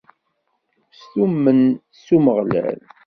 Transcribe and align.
Stummen 0.99 1.59
s 2.01 2.05
Umeɣlal. 2.15 2.79